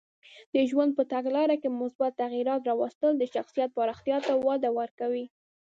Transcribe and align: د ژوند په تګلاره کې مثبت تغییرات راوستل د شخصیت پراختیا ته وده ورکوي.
د 0.53 0.55
ژوند 0.69 0.91
په 0.97 1.03
تګلاره 1.13 1.55
کې 1.61 1.69
مثبت 1.81 2.11
تغییرات 2.23 2.61
راوستل 2.69 3.11
د 3.17 3.23
شخصیت 3.33 3.69
پراختیا 3.77 4.17
ته 4.27 4.33
وده 4.47 4.69
ورکوي. 4.79 5.25